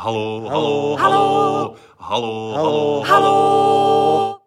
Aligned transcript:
Halo, 0.00 0.48
halo, 0.48 0.96
halo, 0.96 1.76
halo, 1.98 2.52
halo, 2.56 3.02
halo. 3.04 4.40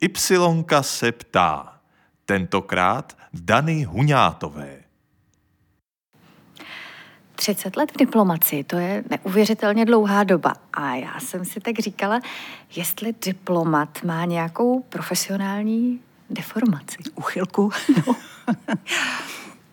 Ypsilonka 0.00 0.82
se 0.82 1.12
ptá, 1.12 1.80
tentokrát 2.26 3.16
Dany 3.32 3.84
Huňátové. 3.84 4.84
30 7.36 7.76
let 7.76 7.92
v 7.92 7.96
diplomaci, 7.96 8.64
to 8.64 8.76
je 8.76 9.04
neuvěřitelně 9.10 9.84
dlouhá 9.84 10.24
doba. 10.24 10.54
A 10.72 10.94
já 10.94 11.20
jsem 11.20 11.44
si 11.44 11.60
tak 11.60 11.78
říkala, 11.78 12.20
jestli 12.76 13.14
diplomat 13.24 13.98
má 14.04 14.24
nějakou 14.24 14.80
profesionální 14.80 16.00
deformaci. 16.30 16.96
Uchylku? 17.14 17.70
No. 18.06 18.16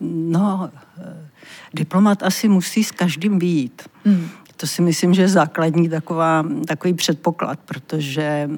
no, 0.00 0.70
eh, 0.98 1.28
diplomat 1.74 2.22
asi 2.22 2.48
musí 2.48 2.84
s 2.84 2.90
každým 2.90 3.38
být. 3.38 3.88
Hmm. 4.04 4.28
To 4.62 4.66
si 4.66 4.82
myslím, 4.82 5.14
že 5.14 5.22
je 5.22 5.28
základní 5.28 5.88
taková, 5.88 6.44
takový 6.66 6.94
předpoklad, 6.94 7.58
protože 7.64 8.50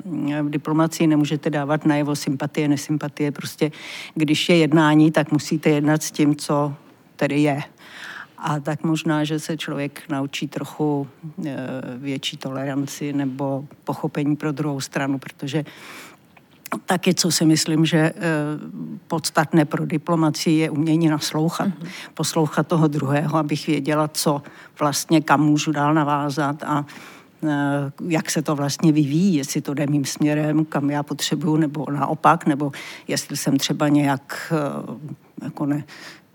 v 0.42 0.50
diplomacii 0.50 1.06
nemůžete 1.06 1.50
dávat 1.50 1.86
najevo 1.86 2.16
sympatie, 2.16 2.68
nesympatie. 2.68 3.32
Prostě 3.32 3.72
když 4.14 4.48
je 4.48 4.56
jednání, 4.56 5.10
tak 5.10 5.32
musíte 5.32 5.70
jednat 5.70 6.02
s 6.02 6.10
tím, 6.10 6.36
co 6.36 6.74
tedy 7.16 7.42
je. 7.42 7.62
A 8.38 8.60
tak 8.60 8.82
možná, 8.84 9.24
že 9.24 9.40
se 9.40 9.56
člověk 9.56 10.02
naučí 10.08 10.48
trochu 10.48 11.08
e, 11.46 11.56
větší 11.96 12.36
toleranci 12.36 13.12
nebo 13.12 13.64
pochopení 13.84 14.36
pro 14.36 14.52
druhou 14.52 14.80
stranu, 14.80 15.18
protože 15.18 15.64
taky, 16.86 17.14
co 17.14 17.30
si 17.30 17.44
myslím, 17.44 17.84
že 17.84 17.98
e, 17.98 18.12
podstatné 19.08 19.64
pro 19.64 19.86
diplomacii 19.86 20.58
je 20.58 20.70
umění 20.70 21.08
naslouchat. 21.08 21.68
Mm-hmm. 21.68 21.88
Poslouchat 22.14 22.66
toho 22.66 22.88
druhého, 22.88 23.36
abych 23.36 23.66
věděla, 23.66 24.08
co 24.08 24.42
vlastně, 24.80 25.20
kam 25.20 25.40
můžu 25.40 25.72
dál 25.72 25.94
navázat 25.94 26.62
a 26.62 26.86
e, 27.44 27.92
jak 28.08 28.30
se 28.30 28.42
to 28.42 28.56
vlastně 28.56 28.92
vyvíjí, 28.92 29.34
jestli 29.34 29.60
to 29.60 29.74
jde 29.74 29.86
mým 29.86 30.04
směrem, 30.04 30.64
kam 30.64 30.90
já 30.90 31.02
potřebuju, 31.02 31.56
nebo 31.56 31.86
naopak, 31.90 32.46
nebo 32.46 32.72
jestli 33.08 33.36
jsem 33.36 33.56
třeba 33.56 33.88
nějak 33.88 34.52
jako 35.42 35.66
ne, 35.66 35.84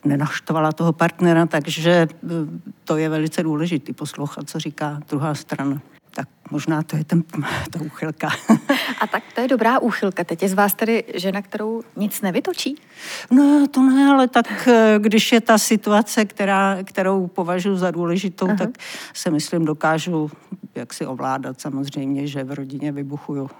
nenaštvala 0.05 0.71
toho 0.71 0.93
partnera, 0.93 1.45
takže 1.45 2.07
to 2.83 2.97
je 2.97 3.09
velice 3.09 3.43
důležité 3.43 3.93
poslouchat, 3.93 4.49
co 4.49 4.59
říká 4.59 4.99
druhá 5.09 5.35
strana. 5.35 5.81
Tak 6.11 6.27
možná 6.51 6.83
to 6.83 6.97
je 6.97 7.03
ten, 7.03 7.23
ta 7.71 7.81
úchylka. 7.81 8.29
A 9.01 9.07
tak 9.07 9.23
to 9.35 9.41
je 9.41 9.47
dobrá 9.47 9.79
úchylka. 9.79 10.23
Teď 10.23 10.41
je 10.41 10.49
z 10.49 10.53
vás 10.53 10.73
tedy 10.73 11.03
žena, 11.15 11.41
kterou 11.41 11.83
nic 11.95 12.21
nevytočí? 12.21 12.75
No 13.31 13.67
to 13.71 13.83
ne, 13.83 14.11
ale 14.11 14.27
tak 14.27 14.67
e, 14.67 14.99
když 14.99 15.31
je 15.31 15.41
ta 15.41 15.57
situace, 15.57 16.25
která, 16.25 16.77
kterou 16.83 17.27
považuji 17.27 17.77
za 17.77 17.91
důležitou, 17.91 18.47
Aha. 18.47 18.55
tak 18.57 18.69
se 19.13 19.31
myslím 19.31 19.65
dokážu 19.65 20.31
jak 20.75 20.93
si 20.93 21.05
ovládat. 21.05 21.61
Samozřejmě, 21.61 22.27
že 22.27 22.43
v 22.43 22.51
rodině 22.51 22.91
vybuchuju. 22.91 23.49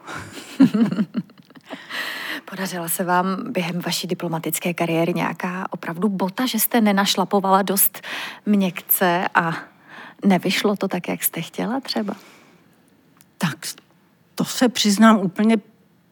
Podařila 2.45 2.89
se 2.89 3.03
vám 3.03 3.51
během 3.51 3.79
vaší 3.79 4.07
diplomatické 4.07 4.73
kariéry 4.73 5.13
nějaká 5.13 5.65
opravdu 5.69 6.09
bota, 6.09 6.45
že 6.45 6.59
jste 6.59 6.81
nenašlapovala 6.81 7.61
dost 7.61 8.01
měkce 8.45 9.27
a 9.35 9.57
nevyšlo 10.25 10.75
to 10.75 10.87
tak, 10.87 11.07
jak 11.07 11.23
jste 11.23 11.41
chtěla 11.41 11.79
třeba? 11.79 12.15
Tak 13.41 13.57
to 14.35 14.45
se 14.45 14.69
přiznám 14.69 15.19
úplně 15.19 15.57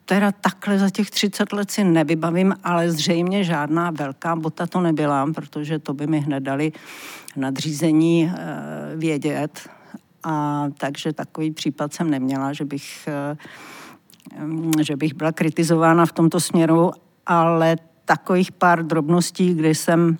teda 0.06 0.31
takhle 0.31 0.80
za 0.80 0.89
těch 0.89 1.11
30 1.11 1.53
let 1.53 1.72
si 1.72 1.83
nevybavím, 1.83 2.56
ale 2.64 2.92
zřejmě 2.92 3.44
žádná 3.44 3.92
velká 3.92 4.36
bota 4.36 4.67
to 4.67 4.81
nebyla, 4.81 5.28
protože 5.36 5.80
to 5.80 5.94
by 5.94 6.08
mi 6.08 6.20
hned 6.20 6.39
dali 6.39 6.72
nadřízení 7.36 8.25
e, 8.25 8.31
vědět. 8.95 9.70
A 10.23 10.66
takže 10.78 11.14
takový 11.14 11.52
případ 11.52 11.94
jsem 11.94 12.09
neměla, 12.09 12.53
že 12.53 12.66
bych 12.66 13.08
e, 13.08 13.38
že 14.83 14.95
bych 14.95 15.14
byla 15.14 15.31
kritizována 15.31 16.05
v 16.05 16.11
tomto 16.11 16.39
směru, 16.39 16.92
ale 17.26 17.76
takových 18.05 18.52
pár 18.52 18.86
drobností, 18.86 19.54
kdy 19.54 19.76
jsem 19.76 20.17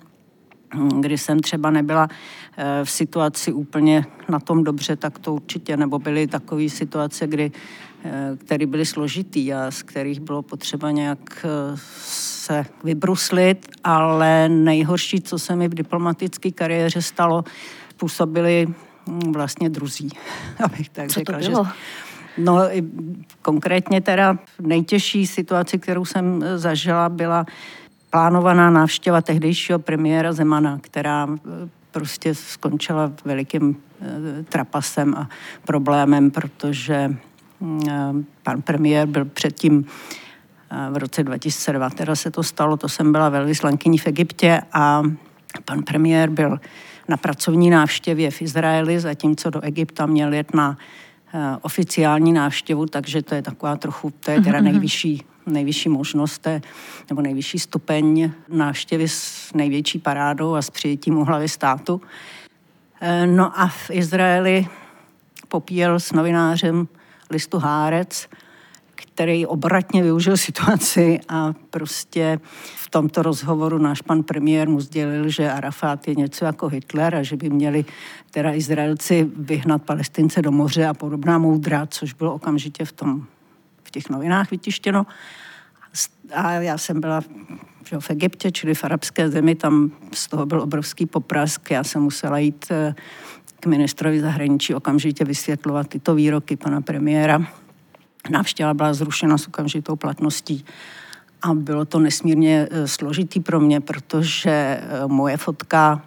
kdy 1.00 1.18
jsem 1.18 1.40
třeba 1.40 1.70
nebyla 1.70 2.08
eh, 2.56 2.84
v 2.84 2.90
situaci 2.90 3.52
úplně 3.52 4.06
na 4.28 4.40
tom 4.40 4.64
dobře, 4.64 4.96
tak 4.96 5.18
to 5.18 5.34
určitě, 5.34 5.76
nebo 5.76 5.98
byly 5.98 6.26
takové 6.26 6.68
situace, 6.68 7.26
kdy, 7.26 7.52
eh, 8.04 8.36
které 8.36 8.66
byly 8.66 8.86
složitý 8.86 9.54
a 9.54 9.70
z 9.70 9.82
kterých 9.82 10.20
bylo 10.20 10.42
potřeba 10.42 10.90
nějak 10.90 11.44
eh, 11.44 11.48
se 11.76 12.66
vybruslit, 12.84 13.68
ale 13.84 14.48
nejhorší, 14.48 15.20
co 15.20 15.38
se 15.38 15.56
mi 15.56 15.68
v 15.68 15.74
diplomatické 15.74 16.50
kariéře 16.50 17.02
stalo, 17.02 17.44
působili 17.96 18.66
hm, 19.06 19.32
vlastně 19.32 19.70
druzí, 19.70 20.08
abych 20.64 20.88
tak 20.88 21.08
co 21.08 21.20
řekla. 21.20 21.38
To 21.38 21.50
bylo? 21.50 21.64
Že, 21.64 21.70
No 22.38 22.58
konkrétně 23.42 24.00
teda 24.00 24.38
nejtěžší 24.60 25.26
situace, 25.26 25.78
kterou 25.78 26.04
jsem 26.04 26.44
zažila, 26.56 27.08
byla 27.08 27.46
plánovaná 28.10 28.70
návštěva 28.70 29.20
tehdejšího 29.20 29.78
premiéra 29.78 30.32
Zemana, 30.32 30.78
která 30.80 31.28
e, 31.30 31.68
prostě 31.90 32.34
skončila 32.34 33.12
velikým 33.24 33.76
e, 34.00 34.42
trapasem 34.42 35.14
a 35.14 35.28
problémem, 35.64 36.30
protože 36.30 37.16
pan 38.42 38.62
premiér 38.62 39.06
byl 39.06 39.24
předtím 39.24 39.84
v 40.90 40.96
roce 40.96 41.22
2002, 41.22 41.90
teda 41.90 42.16
se 42.16 42.30
to 42.30 42.42
stalo, 42.42 42.76
to 42.76 42.88
jsem 42.88 43.12
byla 43.12 43.28
velvyslankyní 43.28 43.98
v 43.98 44.06
Egyptě 44.06 44.60
a 44.72 45.02
pan 45.64 45.82
premiér 45.82 46.30
byl 46.30 46.60
na 47.08 47.16
pracovní 47.16 47.70
návštěvě 47.70 48.30
v 48.30 48.42
Izraeli, 48.42 49.00
zatímco 49.00 49.50
do 49.50 49.60
Egypta 49.60 50.06
měl 50.06 50.32
jet 50.32 50.54
na 50.54 50.76
Eh, 50.78 51.07
oficiální 51.62 52.32
návštěvu, 52.32 52.86
takže 52.86 53.22
to 53.22 53.34
je 53.34 53.42
taková 53.42 53.76
trochu, 53.76 54.12
to 54.20 54.30
je 54.30 54.40
teda 54.40 54.58
mhm, 54.58 54.64
mhm. 54.64 54.72
nejvyšší, 54.72 55.24
nejvyšší 55.46 55.88
možnost, 55.88 56.46
je, 56.46 56.62
nebo 57.10 57.22
nejvyšší 57.22 57.58
stupeň 57.58 58.30
návštěvy 58.48 59.08
s 59.08 59.52
největší 59.54 59.98
parádou 59.98 60.54
a 60.54 60.62
s 60.62 60.70
přijetím 60.70 61.18
u 61.18 61.24
hlavy 61.24 61.48
státu. 61.48 62.00
Eh, 63.00 63.26
no 63.26 63.60
a 63.60 63.68
v 63.68 63.90
Izraeli 63.90 64.66
popíjel 65.48 66.00
s 66.00 66.12
novinářem 66.12 66.88
listu 67.30 67.58
Hárec, 67.58 68.28
který 69.02 69.46
obratně 69.46 70.02
využil 70.02 70.36
situaci 70.36 71.20
a 71.28 71.52
prostě 71.70 72.40
v 72.76 72.90
tomto 72.90 73.22
rozhovoru 73.22 73.78
náš 73.78 74.02
pan 74.02 74.22
premiér 74.22 74.68
mu 74.68 74.80
sdělil, 74.80 75.28
že 75.28 75.50
Arafat 75.50 76.08
je 76.08 76.14
něco 76.14 76.44
jako 76.44 76.68
Hitler 76.68 77.14
a 77.14 77.22
že 77.22 77.36
by 77.36 77.50
měli 77.50 77.84
teda 78.30 78.52
Izraelci 78.52 79.30
vyhnat 79.36 79.82
Palestince 79.82 80.42
do 80.42 80.52
moře 80.52 80.86
a 80.86 80.94
podobná 80.94 81.38
moudra, 81.38 81.86
což 81.86 82.12
bylo 82.12 82.34
okamžitě 82.34 82.84
v, 82.84 82.92
tom, 82.92 83.26
v 83.84 83.90
těch 83.90 84.10
novinách 84.10 84.50
vytištěno. 84.50 85.06
A 86.34 86.52
já 86.52 86.78
jsem 86.78 87.00
byla 87.00 87.20
že 87.88 88.00
v 88.00 88.10
Egyptě, 88.10 88.50
čili 88.50 88.74
v 88.74 88.84
arabské 88.84 89.28
zemi, 89.28 89.54
tam 89.54 89.90
z 90.14 90.28
toho 90.28 90.46
byl 90.46 90.60
obrovský 90.60 91.06
poprask. 91.06 91.70
Já 91.70 91.84
jsem 91.84 92.02
musela 92.02 92.38
jít 92.38 92.66
eh, 92.70 92.94
k 93.60 93.66
ministrovi 93.66 94.20
zahraničí 94.20 94.74
okamžitě 94.74 95.24
vysvětlovat 95.24 95.88
tyto 95.88 96.14
výroky 96.14 96.56
pana 96.56 96.80
premiéra 96.80 97.46
Návštěva 98.30 98.74
byla 98.74 98.94
zrušena 98.94 99.38
s 99.38 99.48
okamžitou 99.48 99.96
platností. 99.96 100.64
A 101.42 101.54
bylo 101.54 101.84
to 101.84 101.98
nesmírně 101.98 102.68
eh, 102.70 102.88
složitý 102.88 103.40
pro 103.40 103.60
mě, 103.60 103.80
protože 103.80 104.50
eh, 104.50 104.82
moje 105.06 105.36
fotka 105.36 106.02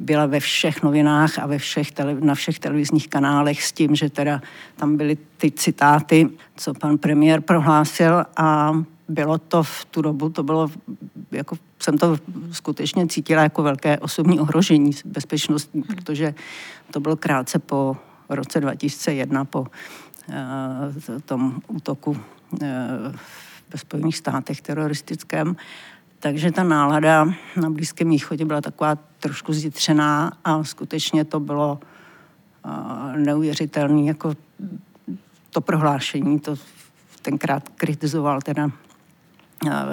byla 0.00 0.26
ve 0.26 0.40
všech 0.40 0.82
novinách 0.82 1.38
a 1.38 1.46
ve 1.46 1.58
všech 1.58 1.92
tele, 1.92 2.16
na 2.20 2.34
všech 2.34 2.58
televizních 2.58 3.08
kanálech 3.08 3.62
s 3.62 3.72
tím, 3.72 3.94
že 3.94 4.10
teda 4.10 4.42
tam 4.76 4.96
byly 4.96 5.18
ty 5.36 5.50
citáty, 5.50 6.28
co 6.56 6.74
pan 6.74 6.98
premiér 6.98 7.40
prohlásil 7.40 8.24
a 8.36 8.72
bylo 9.08 9.38
to 9.38 9.62
v 9.62 9.84
tu 9.84 10.02
dobu, 10.02 10.28
to 10.28 10.42
bylo, 10.42 10.70
jako 11.32 11.56
jsem 11.78 11.98
to 11.98 12.18
skutečně 12.52 13.06
cítila 13.06 13.42
jako 13.42 13.62
velké 13.62 13.98
osobní 13.98 14.40
ohrožení 14.40 14.90
bezpečnostní, 15.04 15.82
protože 15.82 16.34
to 16.90 17.00
bylo 17.00 17.16
krátce 17.16 17.58
po 17.58 17.96
roce 18.28 18.60
2001, 18.60 19.44
po 19.44 19.66
tom 21.24 21.62
útoku 21.68 22.16
eh, 22.62 22.66
ve 23.72 23.78
Spojených 23.78 24.16
státech 24.16 24.60
teroristickém. 24.60 25.56
Takže 26.18 26.52
ta 26.52 26.62
nálada 26.62 27.24
na 27.56 27.70
Blízkém 27.70 28.10
východě 28.10 28.44
byla 28.44 28.60
taková 28.60 28.94
trošku 28.94 29.52
zjitřená 29.52 30.32
a 30.44 30.64
skutečně 30.64 31.24
to 31.24 31.40
bylo 31.40 31.80
eh, 32.64 33.18
neuvěřitelné, 33.18 34.02
jako 34.02 34.34
to 35.50 35.60
prohlášení, 35.60 36.40
to 36.40 36.56
tenkrát 37.22 37.68
kritizoval 37.68 38.40
teda 38.40 38.70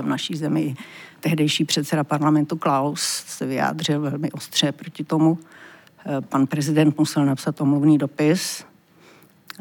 v 0.02 0.06
naší 0.06 0.36
zemi 0.36 0.76
tehdejší 1.20 1.66
předseda 1.66 2.04
parlamentu 2.04 2.58
Klaus 2.58 3.02
se 3.28 3.46
vyjádřil 3.46 4.02
velmi 4.02 4.32
ostře 4.32 4.72
proti 4.72 5.04
tomu. 5.04 5.40
Pan 6.30 6.48
prezident 6.48 6.98
musel 6.98 7.26
napsat 7.26 7.62
omluvný 7.62 7.98
dopis 7.98 8.66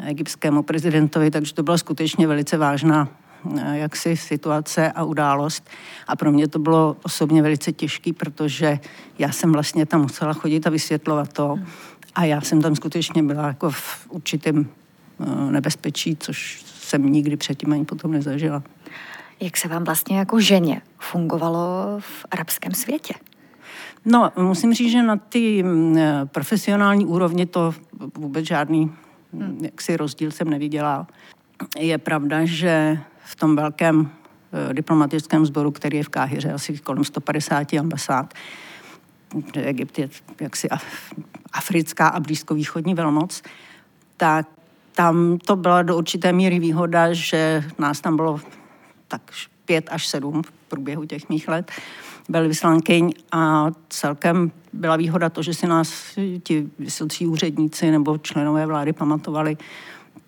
egyptskému 0.06 0.62
prezidentovi, 0.62 1.30
takže 1.30 1.54
to 1.54 1.62
byla 1.62 1.78
skutečně 1.78 2.26
velice 2.26 2.56
vážná 2.56 3.08
eh, 3.58 3.78
jaksi 3.78 4.16
situace 4.16 4.92
a 4.92 5.04
událost. 5.04 5.68
A 6.06 6.16
pro 6.16 6.32
mě 6.32 6.48
to 6.48 6.58
bylo 6.58 6.96
osobně 7.02 7.42
velice 7.42 7.72
těžké, 7.72 8.12
protože 8.12 8.78
já 9.18 9.32
jsem 9.32 9.52
vlastně 9.52 9.86
tam 9.86 10.00
musela 10.00 10.32
chodit 10.32 10.66
a 10.66 10.70
vysvětlovat 10.70 11.32
to. 11.32 11.56
A 12.14 12.24
já 12.24 12.40
jsem 12.40 12.62
tam 12.62 12.76
skutečně 12.76 13.22
byla 13.22 13.46
jako 13.46 13.70
v 13.70 14.06
určitém 14.08 14.66
eh, 15.20 15.52
nebezpečí, 15.52 16.16
což 16.20 16.62
jsem 16.64 17.12
nikdy 17.12 17.36
předtím 17.36 17.72
ani 17.72 17.84
potom 17.84 18.12
nezažila. 18.12 18.62
Jak 19.40 19.56
se 19.56 19.68
vám 19.68 19.84
vlastně 19.84 20.18
jako 20.18 20.40
ženě 20.40 20.82
fungovalo 20.98 21.60
v 21.98 22.26
arabském 22.30 22.74
světě? 22.74 23.14
No, 24.04 24.32
musím 24.36 24.74
říct, 24.74 24.92
že 24.92 25.02
na 25.02 25.16
ty 25.16 25.62
mm, 25.62 25.98
profesionální 26.24 27.06
úrovni 27.06 27.46
to 27.46 27.74
vůbec 28.18 28.46
žádný. 28.46 28.90
Jaksi 29.60 29.96
rozdíl 29.96 30.30
jsem 30.30 30.50
neviděla. 30.50 31.06
Je 31.78 31.98
pravda, 31.98 32.44
že 32.44 32.98
v 33.24 33.36
tom 33.36 33.56
velkém 33.56 34.10
eh, 34.70 34.74
diplomatickém 34.74 35.46
sboru, 35.46 35.70
který 35.70 35.96
je 35.96 36.04
v 36.04 36.08
Káhyře, 36.08 36.52
asi 36.52 36.78
kolem 36.78 37.04
150 37.04 37.72
ambasád, 37.72 38.34
Egypt 39.54 39.98
je 39.98 40.08
jaksi 40.40 40.68
africká 41.52 42.08
a 42.08 42.20
blízkovýchodní 42.20 42.94
velmoc, 42.94 43.42
tak 44.16 44.46
tam 44.92 45.38
to 45.38 45.56
byla 45.56 45.82
do 45.82 45.96
určité 45.96 46.32
míry 46.32 46.58
výhoda, 46.58 47.12
že 47.12 47.64
nás 47.78 48.00
tam 48.00 48.16
bylo 48.16 48.40
tak 49.08 49.22
pět 49.68 49.88
až 49.90 50.06
sedm 50.06 50.42
v 50.42 50.50
průběhu 50.50 51.04
těch 51.04 51.28
mých 51.28 51.48
let 51.48 51.70
byli 52.28 52.48
vyslankyň 52.48 53.12
a 53.32 53.70
celkem 53.88 54.52
byla 54.72 54.96
výhoda 54.96 55.28
to, 55.28 55.42
že 55.42 55.54
si 55.54 55.66
nás 55.66 56.18
ti 56.42 56.68
vysocí 56.78 57.26
úředníci 57.26 57.90
nebo 57.90 58.18
členové 58.18 58.66
vlády 58.66 58.92
pamatovali, 58.92 59.56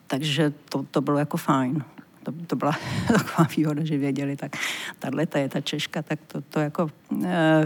takže 0.07 0.53
to, 0.69 0.85
to 0.91 1.01
bylo 1.01 1.19
jako 1.19 1.37
fajn. 1.37 1.85
To, 2.23 2.33
to 2.47 2.57
byla 2.57 2.73
taková 3.09 3.49
výhoda, 3.57 3.85
že 3.85 3.99
věděli, 3.99 4.37
tak 4.37 4.57
tahle 4.99 5.27
je 5.35 5.49
ta 5.49 5.61
Češka, 5.61 6.03
tak 6.03 6.19
to, 6.27 6.41
to 6.41 6.61
jako 6.61 6.91
e, 7.25 7.65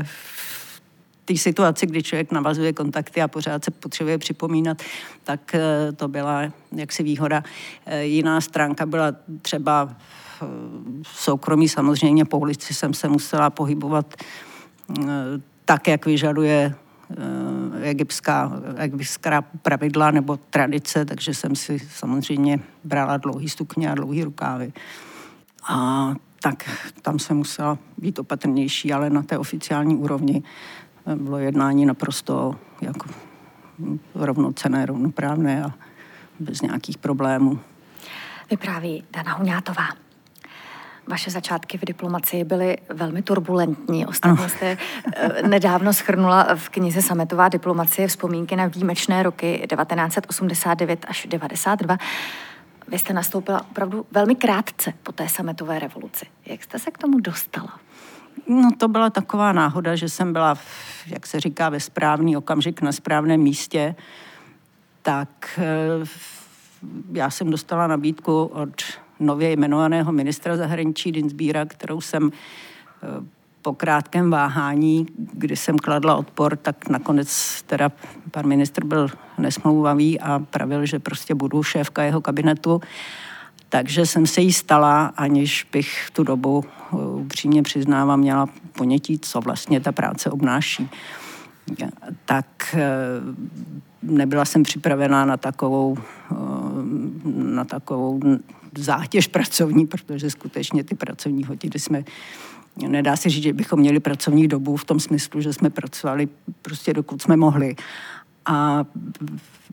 té 1.25 1.37
situaci, 1.37 1.87
kdy 1.87 2.03
člověk 2.03 2.33
navazuje 2.33 2.73
kontakty 2.73 3.23
a 3.23 3.29
pořád 3.29 3.65
se 3.65 3.71
potřebuje 3.71 4.19
připomínat, 4.19 4.83
tak 5.25 5.55
e, 5.55 5.93
to 5.93 6.09
byla 6.09 6.53
jaksi 6.73 7.03
výhoda. 7.03 7.43
E, 7.87 8.05
jiná 8.05 8.41
stránka 8.41 8.87
byla 8.87 9.13
třeba 9.43 9.97
soukromí 11.03 11.69
samozřejmě 11.69 12.25
po 12.25 12.39
ulici 12.39 12.75
jsem 12.75 12.95
se 12.95 13.09
musela 13.09 13.51
pohybovat 13.51 14.15
eh, 15.01 15.05
tak, 15.65 15.89
jak 15.89 16.07
vyžaduje 16.07 16.75
eh, 17.11 17.83
egyptská, 17.83 18.53
egyptská 18.77 19.43
pravidla 19.43 20.11
nebo 20.11 20.37
tradice, 20.37 21.05
takže 21.05 21.35
jsem 21.35 21.57
si 21.57 21.79
samozřejmě 21.79 22.61
brala 22.85 23.17
dlouhý 23.17 23.49
stupně 23.49 23.91
a 23.91 23.95
dlouhý 23.95 24.25
rukávy. 24.25 24.73
A 25.69 26.15
tak 26.41 26.71
tam 27.03 27.19
jsem 27.19 27.37
musela 27.37 27.79
být 27.99 28.19
opatrnější, 28.19 28.93
ale 28.93 29.11
na 29.11 29.23
té 29.23 29.39
oficiální 29.39 29.97
úrovni 29.97 30.43
eh, 31.07 31.17
bylo 31.17 31.39
jednání 31.39 31.87
naprosto 31.87 32.55
jako 32.81 33.09
rovnocené, 34.15 34.87
rovnoprávné 34.87 35.65
a 35.65 35.75
bez 36.41 36.61
nějakých 36.63 36.99
problémů. 36.99 37.59
Vypráví 38.51 39.05
Dana 39.11 39.33
Huňátová. 39.33 40.04
Vaše 41.07 41.31
začátky 41.31 41.79
v 41.79 41.85
diplomacii 41.85 42.45
byly 42.45 42.79
velmi 42.89 43.23
turbulentní. 43.23 44.07
Ostatně 44.07 44.49
jste 44.49 44.77
eh, 45.15 45.43
nedávno 45.49 45.93
schrnula 45.93 46.49
v 46.55 46.69
knize 46.69 47.03
Sametová 47.03 47.49
diplomacie 47.49 48.09
vzpomínky 48.09 48.57
na 48.57 48.67
výjimečné 48.67 49.23
roky 49.23 49.67
1989 49.71 51.05
až 51.09 51.27
92. 51.31 51.99
Vy 52.89 52.99
jste 52.99 53.13
nastoupila 53.13 53.61
opravdu 53.61 54.07
velmi 54.13 54.35
krátce 54.35 54.93
po 55.03 55.13
té 55.13 55.29
sametové 55.29 55.79
revoluci. 55.79 56.27
Jak 56.47 56.65
jste 56.65 56.79
se 56.79 56.91
k 56.91 56.99
tomu 56.99 57.21
dostala? 57.21 57.79
No 58.49 58.69
to 58.79 58.89
byla 58.89 59.11
taková 59.11 59.53
náhoda, 59.53 59.97
že 59.97 60.09
jsem 60.09 60.33
byla, 60.33 60.59
jak 61.07 61.27
se 61.27 61.41
říká, 61.41 61.69
ve 61.69 61.81
správný 61.81 62.37
okamžik 62.37 62.83
na 62.83 62.93
správném 62.93 63.41
místě. 63.41 63.95
Tak 65.03 65.61
eh, 65.63 66.07
já 67.13 67.31
jsem 67.31 67.51
dostala 67.51 67.87
nabídku 67.87 68.45
od 68.45 68.83
nově 69.27 69.53
jmenovaného 69.53 70.13
ministra 70.13 70.57
zahraničí 70.57 71.13
Dinsbíra, 71.13 71.65
kterou 71.65 72.01
jsem 72.01 72.31
eh, 73.03 73.07
po 73.63 73.75
krátkém 73.75 74.31
váhání, 74.31 75.07
kdy 75.33 75.57
jsem 75.57 75.79
kladla 75.79 76.17
odpor, 76.17 76.57
tak 76.57 76.89
nakonec 76.89 77.63
teda 77.63 77.91
pan 78.31 78.47
ministr 78.47 78.85
byl 78.85 79.09
nesmlouvavý 79.39 80.21
a 80.21 80.39
pravil, 80.39 80.87
že 80.87 80.99
prostě 80.99 81.35
budu 81.35 81.63
šéfka 81.63 82.03
jeho 82.03 82.21
kabinetu. 82.21 82.81
Takže 83.69 84.07
jsem 84.07 84.27
se 84.27 84.41
jí 84.41 84.53
stala, 84.53 85.07
aniž 85.07 85.67
bych 85.73 86.09
tu 86.13 86.25
dobu 86.25 86.65
eh, 86.65 86.97
upřímně 86.97 87.63
přiznávám, 87.63 88.21
měla 88.21 88.49
ponětí, 88.79 89.19
co 89.19 89.41
vlastně 89.41 89.81
ta 89.81 89.93
práce 89.93 90.31
obnáší. 90.31 90.91
Tak 92.25 92.47
eh, 92.75 92.89
nebyla 94.03 94.45
jsem 94.45 94.63
připravená 94.63 95.25
na 95.25 95.37
takovou, 95.37 95.97
na 97.25 97.65
takovou 97.65 98.21
zátěž 98.79 99.27
pracovní, 99.27 99.87
protože 99.87 100.31
skutečně 100.31 100.85
ty 100.85 100.95
pracovní 100.95 101.45
hodiny 101.45 101.79
jsme 101.79 102.05
Nedá 102.77 103.17
se 103.17 103.31
říct, 103.31 103.43
že 103.43 103.53
bychom 103.53 103.81
měli 103.81 104.01
pracovní 104.01 104.49
dobu 104.49 104.77
v 104.77 104.85
tom 104.85 105.01
smyslu, 105.01 105.41
že 105.41 105.53
jsme 105.53 105.71
pracovali 105.71 106.29
prostě 106.63 106.93
dokud 106.93 107.23
jsme 107.23 107.37
mohli. 107.37 107.77
A 108.47 108.85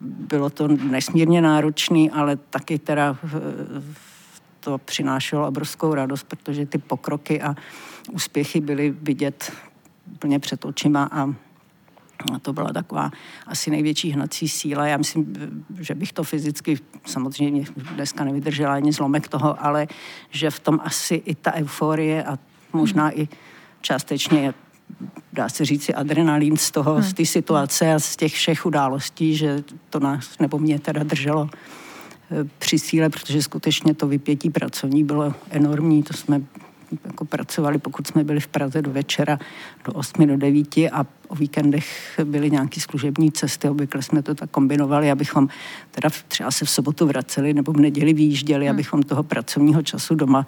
bylo 0.02 0.50
to 0.50 0.68
nesmírně 0.68 1.42
náročné, 1.42 2.10
ale 2.14 2.36
taky 2.36 2.80
teda 2.80 3.18
eh, 3.24 3.30
to 4.60 4.78
přinášelo 4.78 5.48
obrovskou 5.48 5.94
radost, 5.94 6.24
protože 6.24 6.66
ty 6.66 6.78
pokroky 6.78 7.42
a 7.42 7.56
úspěchy 8.12 8.62
byly 8.62 8.96
vidět 9.02 9.52
úplně 10.14 10.40
před 10.40 10.66
očima 10.66 11.10
a 11.12 11.34
a 12.34 12.40
to 12.40 12.54
byla 12.54 12.74
taková 12.74 13.12
asi 13.48 13.72
největší 13.72 14.12
hnací 14.12 14.50
síla. 14.50 14.88
Já 14.88 14.98
myslím, 14.98 15.36
že 15.80 15.96
bych 15.96 16.14
to 16.14 16.24
fyzicky 16.24 16.78
samozřejmě 17.06 17.66
dneska 17.96 18.24
nevydržela 18.24 18.74
ani 18.74 18.92
zlomek 18.92 19.28
toho, 19.28 19.66
ale 19.66 19.88
že 20.30 20.52
v 20.52 20.60
tom 20.60 20.80
asi 20.84 21.16
i 21.16 21.36
ta 21.36 21.54
euforie 21.54 22.24
a 22.24 22.40
možná 22.74 23.04
hmm. 23.08 23.22
i 23.22 23.28
částečně 23.82 24.54
dá 25.34 25.50
se 25.50 25.66
říct 25.66 25.84
si 25.84 25.94
adrenalín 25.94 26.58
z 26.58 26.72
toho, 26.72 26.94
hmm. 26.94 27.04
z 27.04 27.14
té 27.14 27.26
situace 27.26 27.94
a 27.94 28.00
z 28.00 28.16
těch 28.16 28.34
všech 28.34 28.66
událostí, 28.66 29.36
že 29.36 29.64
to 29.90 30.00
nás, 30.00 30.40
nebo 30.40 30.60
mě 30.60 30.80
teda 30.80 31.04
drželo 31.04 31.50
eh, 31.52 32.50
při 32.60 32.80
síle, 32.80 33.10
protože 33.10 33.44
skutečně 33.44 33.94
to 33.94 34.08
vypětí 34.08 34.50
pracovní 34.50 35.04
bylo 35.04 35.34
enormní, 35.50 36.04
to 36.04 36.14
jsme 36.14 36.42
jako 37.06 37.26
pracovali, 37.26 37.78
pokud 37.78 38.08
jsme 38.08 38.24
byli 38.24 38.40
v 38.40 38.48
Praze 38.48 38.82
do 38.82 38.92
večera 38.92 39.40
do 39.86 39.94
8 39.94 40.28
do 40.28 40.38
9 40.38 40.78
a 40.78 41.06
o 41.28 41.36
víkendech 41.36 42.20
byly 42.24 42.52
nějaké 42.52 42.82
služební 42.82 43.32
cesty, 43.32 43.70
obvykle 43.70 44.02
jsme 44.02 44.22
to 44.22 44.36
tak 44.36 44.50
kombinovali, 44.50 45.12
abychom 45.12 45.48
teda 45.92 46.10
třeba 46.28 46.52
se 46.52 46.66
v 46.66 46.70
sobotu 46.70 47.08
vraceli 47.08 47.54
nebo 47.54 47.74
v 47.74 47.78
neděli 47.78 48.14
vyjížděli, 48.14 48.66
hmm. 48.66 48.76
abychom 48.76 49.04
toho 49.04 49.24
pracovního 49.24 49.82
času 49.82 50.16
doma 50.16 50.46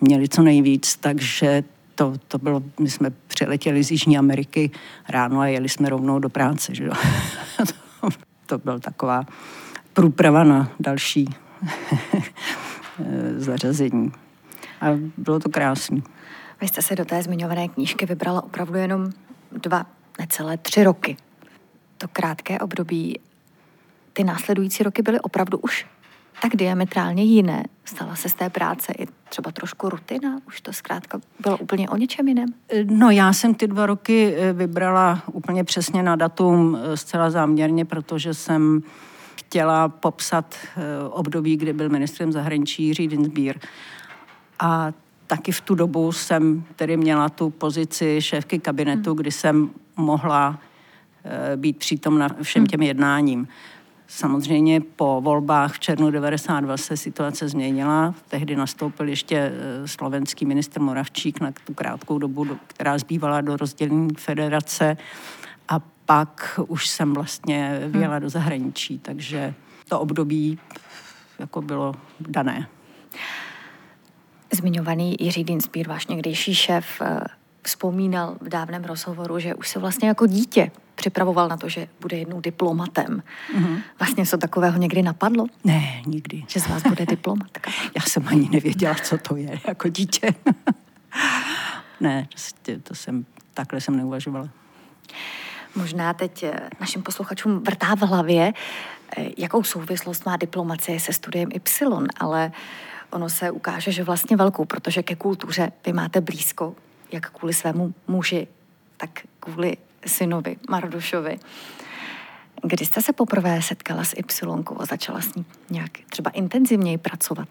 měli 0.00 0.28
co 0.28 0.42
nejvíc, 0.42 0.96
takže 0.96 1.64
to, 1.94 2.14
to 2.28 2.38
bylo, 2.38 2.62
my 2.80 2.90
jsme 2.90 3.10
přiletěli 3.26 3.84
z 3.84 3.90
Jižní 3.90 4.18
Ameriky 4.18 4.70
ráno 5.08 5.40
a 5.40 5.46
jeli 5.46 5.68
jsme 5.68 5.88
rovnou 5.88 6.18
do 6.18 6.28
práce, 6.28 6.74
že 6.74 6.84
jo. 6.84 6.92
to, 8.00 8.08
to 8.46 8.58
byl 8.58 8.80
taková 8.80 9.26
průprava 9.92 10.44
na 10.44 10.72
další 10.80 11.34
zařazení 13.36 14.12
a 14.84 14.98
bylo 15.16 15.40
to 15.40 15.48
krásné. 15.48 16.00
Vy 16.60 16.68
jste 16.68 16.82
se 16.82 16.96
do 16.96 17.04
té 17.04 17.22
zmiňované 17.22 17.68
knížky 17.68 18.06
vybrala 18.06 18.44
opravdu 18.44 18.78
jenom 18.78 19.10
dva, 19.52 19.86
necelé 20.18 20.56
tři 20.56 20.84
roky. 20.84 21.16
To 21.98 22.08
krátké 22.08 22.58
období, 22.58 23.20
ty 24.12 24.24
následující 24.24 24.82
roky 24.82 25.02
byly 25.02 25.20
opravdu 25.20 25.58
už 25.58 25.86
tak 26.42 26.56
diametrálně 26.56 27.22
jiné. 27.22 27.64
Stala 27.84 28.16
se 28.16 28.28
z 28.28 28.34
té 28.34 28.50
práce 28.50 28.92
i 28.98 29.06
třeba 29.28 29.52
trošku 29.52 29.88
rutina? 29.88 30.40
Už 30.46 30.60
to 30.60 30.72
zkrátka 30.72 31.20
bylo 31.40 31.58
úplně 31.58 31.88
o 31.88 31.96
něčem 31.96 32.28
jiném? 32.28 32.48
No 32.84 33.10
já 33.10 33.32
jsem 33.32 33.54
ty 33.54 33.66
dva 33.66 33.86
roky 33.86 34.34
eh, 34.36 34.52
vybrala 34.52 35.22
úplně 35.32 35.64
přesně 35.64 36.02
na 36.02 36.16
datum 36.16 36.78
eh, 36.82 36.96
zcela 36.96 37.30
záměrně, 37.30 37.84
protože 37.84 38.34
jsem 38.34 38.82
chtěla 39.36 39.88
popsat 39.88 40.54
eh, 40.54 41.08
období, 41.08 41.56
kdy 41.56 41.72
byl 41.72 41.88
ministrem 41.88 42.32
zahraničí 42.32 42.82
Jiří 42.82 43.08
Dinsbír. 43.08 43.58
A 44.58 44.92
taky 45.26 45.52
v 45.52 45.60
tu 45.60 45.74
dobu 45.74 46.12
jsem 46.12 46.64
tedy 46.76 46.96
měla 46.96 47.28
tu 47.28 47.50
pozici 47.50 48.16
šéfky 48.20 48.58
kabinetu, 48.58 49.10
hmm. 49.10 49.16
kdy 49.16 49.30
jsem 49.30 49.70
mohla 49.96 50.58
eh, 51.24 51.56
být 51.56 51.76
přítomna 51.76 52.28
všem 52.42 52.60
hmm. 52.60 52.66
těm 52.66 52.82
jednáním. 52.82 53.48
Samozřejmě 54.06 54.80
po 54.80 55.20
volbách 55.20 55.72
v 55.72 55.78
červnu 55.78 56.10
92 56.10 56.76
se 56.76 56.96
situace 56.96 57.48
změnila. 57.48 58.14
Tehdy 58.28 58.56
nastoupil 58.56 59.08
ještě 59.08 59.36
eh, 59.36 59.88
slovenský 59.88 60.46
ministr 60.46 60.80
Moravčík 60.80 61.40
na 61.40 61.52
tu 61.66 61.74
krátkou 61.74 62.18
dobu, 62.18 62.46
která 62.66 62.98
zbývala 62.98 63.40
do 63.40 63.56
rozdělení 63.56 64.08
federace. 64.18 64.96
A 65.68 65.80
pak 66.06 66.60
už 66.66 66.88
jsem 66.88 67.14
vlastně 67.14 67.80
vyjela 67.86 68.14
hmm. 68.14 68.22
do 68.22 68.30
zahraničí, 68.30 68.98
takže 68.98 69.54
to 69.88 70.00
období 70.00 70.58
jako 71.38 71.62
bylo 71.62 71.94
dané. 72.20 72.68
Zmiňovaný 74.54 75.16
Jiří 75.20 75.44
Dinspír, 75.44 75.88
váš 75.88 76.06
někdejší 76.06 76.54
šéf, 76.54 76.86
eh, 77.00 77.20
vzpomínal 77.62 78.36
v 78.40 78.48
dávném 78.48 78.84
rozhovoru, 78.84 79.38
že 79.38 79.54
už 79.54 79.68
se 79.68 79.78
vlastně 79.78 80.08
jako 80.08 80.26
dítě 80.26 80.70
připravoval 80.94 81.48
na 81.48 81.56
to, 81.56 81.68
že 81.68 81.88
bude 82.00 82.16
jednou 82.16 82.40
diplomatem. 82.40 83.22
Mm-hmm. 83.56 83.82
Vlastně 83.98 84.20
něco 84.20 84.38
takového 84.38 84.78
někdy 84.78 85.02
napadlo? 85.02 85.46
Ne, 85.64 86.02
nikdy. 86.06 86.44
Že 86.48 86.60
z 86.60 86.68
vás 86.68 86.82
bude 86.82 87.06
diplomatka? 87.06 87.70
Já 87.96 88.02
jsem 88.02 88.28
ani 88.28 88.48
nevěděla, 88.48 88.94
co 88.94 89.18
to 89.18 89.36
je 89.36 89.60
jako 89.68 89.88
dítě. 89.88 90.34
ne, 92.00 92.26
prostě 92.30 92.78
to 92.78 92.94
jsem, 92.94 93.26
takhle 93.54 93.80
jsem 93.80 93.96
neuvažovala. 93.96 94.48
Možná 95.74 96.14
teď 96.14 96.42
eh, 96.42 96.68
našim 96.80 97.02
posluchačům 97.02 97.60
vrtá 97.60 97.94
v 97.94 98.00
hlavě, 98.00 98.52
eh, 99.16 99.28
jakou 99.36 99.62
souvislost 99.62 100.26
má 100.26 100.36
diplomacie 100.36 101.00
se 101.00 101.12
studiem 101.12 101.48
Y, 101.54 102.08
ale 102.20 102.52
ono 103.14 103.28
se 103.28 103.50
ukáže, 103.50 103.92
že 103.92 104.04
vlastně 104.04 104.36
velkou, 104.36 104.64
protože 104.64 105.02
ke 105.02 105.16
kultuře 105.16 105.72
vy 105.86 105.92
máte 105.92 106.20
blízko, 106.20 106.74
jak 107.12 107.30
kvůli 107.30 107.54
svému 107.54 107.94
muži, 108.08 108.46
tak 108.96 109.10
kvůli 109.40 109.76
synovi 110.06 110.56
Mardušovi. 110.68 111.38
Kdy 112.62 112.84
jste 112.84 113.02
se 113.02 113.12
poprvé 113.12 113.62
setkala 113.62 114.04
s 114.04 114.14
Y 114.16 114.64
a 114.78 114.86
začala 114.86 115.20
s 115.20 115.34
ní 115.34 115.44
nějak 115.70 115.90
třeba 116.10 116.30
intenzivněji 116.30 116.98
pracovat? 116.98 117.48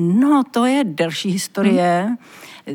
No, 0.00 0.42
to 0.50 0.66
je 0.66 0.84
delší 0.84 1.30
historie. 1.30 2.16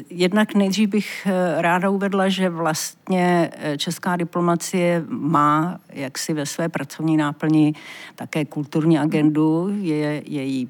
Jednak 0.09 0.55
nejdřív 0.55 0.89
bych 0.89 1.27
eh, 1.27 1.61
ráda 1.61 1.89
uvedla, 1.89 2.29
že 2.29 2.49
vlastně 2.49 3.51
eh, 3.53 3.77
česká 3.77 4.15
diplomacie 4.15 5.03
má 5.07 5.79
jaksi 5.89 6.33
ve 6.33 6.45
své 6.45 6.69
pracovní 6.69 7.17
náplni 7.17 7.73
také 8.15 8.45
kulturní 8.45 8.99
agendu. 8.99 9.69
Je 9.81 10.23
její 10.25 10.69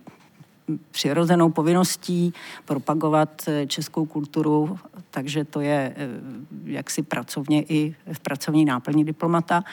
přirozenou 0.91 1.49
povinností 1.49 2.33
propagovat 2.65 3.43
eh, 3.47 3.67
českou 3.67 4.05
kulturu, 4.05 4.79
takže 5.11 5.43
to 5.43 5.61
je 5.61 5.95
jaksi 6.63 7.03
pracovně 7.03 7.63
i 7.63 7.95
v 8.13 8.19
pracovní 8.19 8.65
náplni 8.65 9.03
diplomata. 9.03 9.63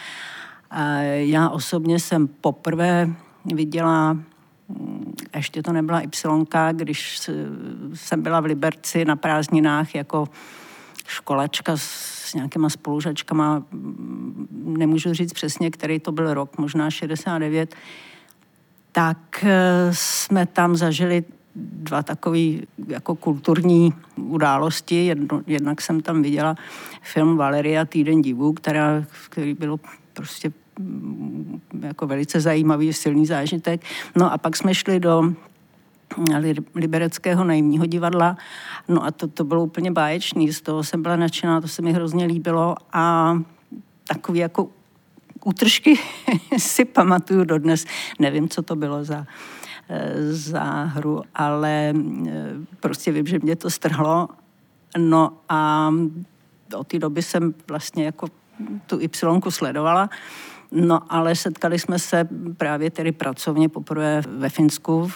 Já 1.17 1.49
osobně 1.49 2.01
jsem 2.01 2.29
poprvé 2.29 3.11
viděla 3.45 4.17
ještě 5.37 5.63
to 5.63 5.73
nebyla 5.73 6.01
Y, 6.01 6.73
když 6.73 7.31
jsem 7.95 8.23
byla 8.23 8.41
v 8.41 8.45
Liberci 8.45 9.05
na 9.05 9.17
prázdninách 9.17 9.95
jako 9.95 10.29
školačka 11.07 11.73
s 11.77 12.35
nějakýma 12.35 12.71
spolužačkama, 12.71 13.63
nemůžu 14.51 15.15
říct 15.15 15.33
přesně, 15.33 15.71
který 15.71 16.01
to 16.01 16.13
byl 16.13 16.35
rok, 16.35 16.59
možná 16.59 16.91
69, 16.91 17.75
tak 18.93 19.45
eh, 19.45 19.91
jsme 19.93 20.47
tam 20.47 20.77
zažili 20.77 21.25
dva 21.55 22.03
takové 22.03 22.39
jako 22.87 23.15
kulturní 23.15 23.93
události. 24.17 25.07
Jedno, 25.07 25.43
jednak 25.47 25.81
jsem 25.81 26.01
tam 26.01 26.23
viděla 26.23 26.55
film 27.03 27.37
Valeria 27.37 27.85
Týden 27.85 28.23
divů, 28.23 28.53
která, 28.53 29.05
který 29.29 29.55
bylo 29.55 29.81
prostě 30.13 30.53
Mm, 30.79 31.61
jako 31.83 32.07
velice 32.07 32.41
zajímavý, 32.41 32.93
silný 32.93 33.27
zážitek. 33.27 33.81
No 34.17 34.33
a 34.33 34.39
pak 34.39 34.57
jsme 34.57 34.75
šli 34.75 35.01
do 35.01 35.33
libereckého 36.75 37.45
najemního 37.45 37.87
divadla. 37.87 38.37
No 38.89 39.05
a 39.05 39.11
to, 39.11 39.29
to 39.29 39.45
bylo 39.45 39.65
úplně 39.65 39.91
báječný, 39.91 40.53
z 40.53 40.61
toho 40.61 40.85
jsem 40.85 41.03
byla 41.03 41.17
nadšená, 41.17 41.61
to 41.61 41.69
se 41.69 41.83
mi 41.83 41.93
hrozně 41.93 42.25
líbilo 42.25 42.77
a 42.93 43.35
takový 44.09 44.39
jako 44.39 44.69
útržky 45.45 45.95
si 46.59 46.85
pamatuju 46.85 47.45
dodnes. 47.45 47.85
Nevím, 48.19 48.49
co 48.49 48.63
to 48.63 48.77
bylo 48.77 49.05
za, 49.05 49.27
eh, 49.89 50.33
za 50.33 50.63
hru, 50.63 51.23
ale 51.35 51.93
eh, 52.29 52.53
prostě 52.81 53.13
vím, 53.13 53.27
že 53.27 53.39
mě 53.39 53.57
to 53.57 53.71
strhlo. 53.71 54.29
No 54.99 55.33
a 55.49 55.91
od 56.77 56.87
té 56.87 56.99
doby 56.99 57.23
jsem 57.23 57.55
vlastně 57.69 58.05
jako 58.05 58.29
tu 58.87 59.01
Y 59.01 59.51
sledovala. 59.51 60.11
No 60.73 61.01
ale 61.09 61.35
setkali 61.35 61.79
jsme 61.79 61.99
se 61.99 62.29
právě 62.57 62.91
tedy 62.91 63.13
pracovně 63.13 63.69
poprvé 63.69 64.23
ve 64.29 64.49
Finsku, 64.49 65.11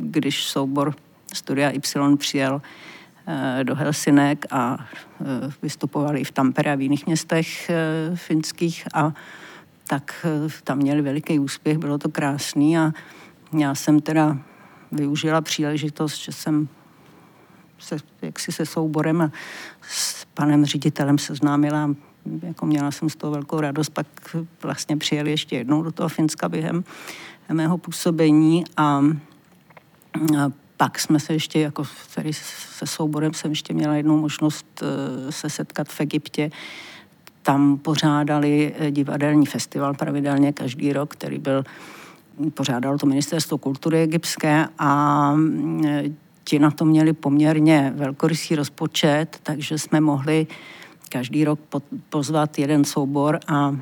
když 0.00 0.44
soubor 0.44 0.94
Studia 1.34 1.70
Y 1.70 2.16
přijel 2.16 2.62
eh, 3.26 3.64
do 3.64 3.74
Helsinek 3.74 4.46
a 4.50 4.86
vystupovali 5.62 6.20
i 6.20 6.24
v 6.24 6.30
Tampere 6.30 6.72
a 6.72 6.74
v 6.74 6.80
jiných 6.80 7.06
městech 7.06 7.70
finských 8.14 8.84
a 8.94 9.12
tak 9.94 10.26
tam 10.64 10.78
měli 10.78 11.02
veliký 11.02 11.38
úspěch, 11.38 11.78
bylo 11.78 11.98
to 11.98 12.08
krásný 12.08 12.78
a 12.78 12.92
já 13.58 13.74
jsem 13.74 14.00
teda 14.00 14.38
využila 14.92 15.40
příležitost, 15.40 16.16
že 16.16 16.32
jsem 16.32 16.68
se, 17.78 17.96
jaksi 18.22 18.52
se 18.52 18.66
souborem 18.66 19.20
a 19.22 19.30
s 19.82 20.24
panem 20.24 20.64
ředitelem 20.64 21.18
seznámila 21.18 21.94
jako 22.42 22.66
měla 22.66 22.90
jsem 22.90 23.10
z 23.10 23.16
toho 23.16 23.32
velkou 23.32 23.60
radost, 23.60 23.88
pak 23.88 24.06
vlastně 24.62 24.96
přijeli 24.96 25.30
ještě 25.30 25.56
jednou 25.56 25.82
do 25.82 25.92
toho 25.92 26.08
Finska 26.08 26.48
během 26.48 26.84
mého 27.52 27.78
působení 27.78 28.64
a, 28.76 28.82
a 28.82 30.50
pak 30.76 30.98
jsme 30.98 31.20
se 31.20 31.32
ještě, 31.32 31.60
jako 31.60 31.84
tady 32.14 32.32
se 32.32 32.86
souborem 32.86 33.34
jsem 33.34 33.50
ještě 33.50 33.74
měla 33.74 33.94
jednou 33.94 34.20
možnost 34.20 34.82
e, 34.82 35.32
se 35.32 35.50
setkat 35.50 35.88
v 35.88 36.00
Egyptě. 36.00 36.50
Tam 37.44 37.78
pořádali 37.78 38.74
e, 38.78 38.90
divadelní 38.90 39.46
festival 39.46 39.94
pravidelně 39.94 40.52
každý 40.52 40.92
rok, 40.92 41.12
který 41.12 41.38
byl, 41.38 41.64
pořádalo 42.54 42.98
to 42.98 43.06
Ministerstvo 43.06 43.58
kultury 43.58 44.02
egyptské 44.02 44.66
a 44.78 45.34
e, 45.84 46.04
ti 46.44 46.58
na 46.58 46.70
to 46.70 46.84
měli 46.84 47.12
poměrně 47.12 47.92
velkorysý 47.96 48.56
rozpočet, 48.56 49.40
takže 49.42 49.78
jsme 49.78 50.00
mohli 50.00 50.46
každý 51.08 51.44
rok 51.44 51.60
pozvat 52.08 52.58
jeden 52.58 52.84
soubor 52.84 53.40
a 53.48 53.76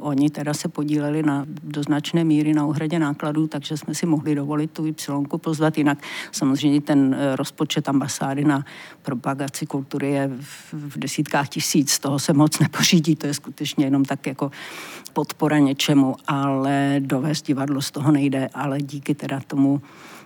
Oni 0.00 0.30
teda 0.30 0.54
se 0.54 0.68
podíleli 0.68 1.22
na, 1.22 1.46
do 1.62 1.82
značné 1.82 2.24
míry 2.24 2.54
na 2.54 2.66
uhradě 2.66 2.98
nákladů, 2.98 3.46
takže 3.46 3.76
jsme 3.76 3.94
si 3.94 4.06
mohli 4.06 4.34
dovolit 4.34 4.70
tu 4.70 4.86
Y 4.86 5.38
pozvat. 5.38 5.78
Jinak 5.78 5.98
samozřejmě 6.32 6.80
ten 6.80 7.14
e, 7.14 7.36
rozpočet 7.36 7.88
ambasády 7.88 8.44
na 8.44 8.64
propagaci 9.02 9.66
kultury 9.66 10.10
je 10.10 10.30
v, 10.40 10.72
v 10.72 10.98
desítkách 10.98 11.48
tisíc. 11.48 11.98
Toho 11.98 12.18
se 12.18 12.32
moc 12.32 12.58
nepořídí, 12.58 13.16
to 13.16 13.26
je 13.26 13.34
skutečně 13.34 13.84
jenom 13.84 14.04
tak 14.04 14.26
jako 14.26 14.50
podpora 15.12 15.58
něčemu, 15.58 16.16
ale 16.26 16.96
dovést 16.98 17.46
divadlo 17.46 17.82
z 17.82 17.90
toho 17.90 18.12
nejde, 18.12 18.48
ale 18.54 18.82
díky 18.82 19.14
teda 19.14 19.40
tomu 19.46 19.82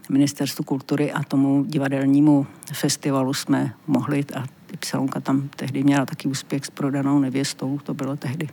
ministerstvu 0.08 0.64
kultury 0.64 1.12
a 1.12 1.22
tomu 1.22 1.64
divadelnímu 1.64 2.46
festivalu 2.72 3.34
jsme 3.34 3.72
mohli 3.86 4.24
a 4.34 4.44
Ypsilonka 4.74 5.20
tam 5.20 5.48
tehdy 5.56 5.82
měla 5.82 6.06
taky 6.06 6.28
úspěch 6.28 6.64
s 6.64 6.70
prodanou 6.70 7.18
nevěstou, 7.18 7.78
to 7.78 7.94
bylo 7.94 8.16
tehdy. 8.16 8.48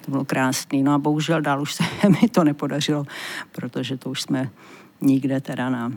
To 0.00 0.10
bylo 0.10 0.24
krásný. 0.24 0.82
No 0.82 0.94
a 0.94 0.98
bohužel 0.98 1.40
dál 1.40 1.62
už 1.62 1.74
se 1.74 1.84
mi 2.08 2.28
to 2.28 2.44
nepodařilo, 2.44 3.04
protože 3.52 3.96
to 3.96 4.10
už 4.10 4.22
jsme 4.22 4.50
nikde 5.00 5.40
teda 5.40 5.70
na 5.70 5.92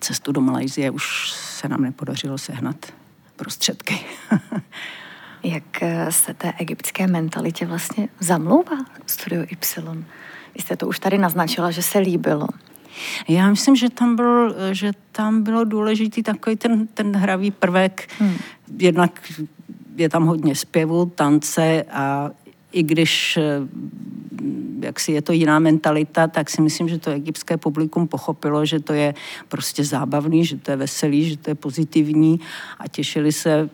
cestu 0.00 0.32
do 0.32 0.40
Malajzie 0.40 0.90
už 0.90 1.32
se 1.32 1.68
nám 1.68 1.82
nepodařilo 1.82 2.38
sehnat 2.38 2.92
prostředky. 3.36 4.00
Jak 5.42 5.82
eh, 5.82 6.12
se 6.12 6.34
té 6.34 6.52
egyptské 6.58 7.06
mentalitě 7.06 7.66
vlastně 7.66 8.08
zamlouvá 8.20 8.76
Studio 9.06 9.42
Y? 9.42 10.04
Vy 10.54 10.62
jste 10.62 10.76
to 10.76 10.86
už 10.86 10.98
tady 10.98 11.18
naznačila, 11.18 11.70
že 11.70 11.82
se 11.82 11.98
líbilo. 11.98 12.46
Já 13.28 13.50
myslím, 13.50 13.76
že 13.76 13.90
tam, 13.90 14.16
byl, 14.16 14.54
že 14.72 14.92
tam 15.12 15.42
bylo 15.42 15.64
důležitý 15.64 16.22
takový 16.22 16.56
ten, 16.56 16.86
ten 16.86 17.16
hravý 17.16 17.50
prvek. 17.50 18.08
Hmm. 18.18 18.36
Jednak 18.78 19.32
je 19.96 20.08
tam 20.08 20.26
hodně 20.26 20.54
zpěvu, 20.54 21.06
tance 21.06 21.82
a 21.82 22.30
i 22.72 22.82
když 22.82 23.36
eh, 23.36 23.42
jak 24.80 25.00
si 25.00 25.12
je 25.12 25.22
to 25.22 25.32
jiná 25.32 25.58
mentalita, 25.58 26.26
tak 26.26 26.50
si 26.50 26.62
myslím, 26.62 26.88
že 26.88 26.98
to 26.98 27.10
egyptské 27.10 27.56
publikum 27.56 28.08
pochopilo, 28.08 28.66
že 28.66 28.80
to 28.80 28.92
je 28.92 29.14
prostě 29.48 29.84
zábavný, 29.84 30.44
že 30.44 30.56
to 30.56 30.70
je 30.70 30.76
veselý, 30.76 31.28
že 31.28 31.36
to 31.36 31.50
je 31.50 31.54
pozitivní 31.54 32.40
a 32.78 32.88
těšili 32.88 33.32
se 33.32 33.70